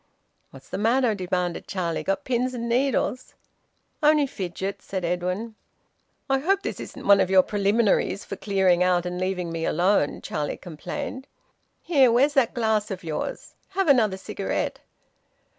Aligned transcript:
"What's 0.49 0.67
the 0.67 0.79
matter?" 0.79 1.13
demanded 1.13 1.67
Charlie. 1.67 2.01
"Got 2.03 2.23
pins 2.23 2.55
and 2.55 2.67
needles?" 2.67 3.35
"Only 4.01 4.25
fidgets," 4.25 4.83
said 4.83 5.05
Edwin. 5.05 5.53
"I 6.27 6.39
hope 6.39 6.63
this 6.63 6.79
isn't 6.79 7.05
one 7.05 7.19
of 7.19 7.29
your 7.29 7.43
preliminaries 7.43 8.25
for 8.25 8.35
clearing 8.35 8.81
out 8.81 9.05
and 9.05 9.21
leaving 9.21 9.51
me 9.51 9.63
alone," 9.63 10.21
Charlie 10.23 10.57
complained. 10.57 11.27
"Here 11.83 12.11
where's 12.11 12.33
that 12.33 12.55
glass 12.55 12.89
of 12.89 13.03
yours? 13.03 13.53
Have 13.77 13.87
another 13.87 14.17
cigarette." 14.17 14.79